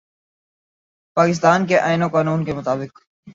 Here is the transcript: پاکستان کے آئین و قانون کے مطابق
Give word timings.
پاکستان 1.17 1.65
کے 1.65 1.79
آئین 1.79 2.03
و 2.03 2.07
قانون 2.07 2.45
کے 2.45 2.53
مطابق 2.53 2.99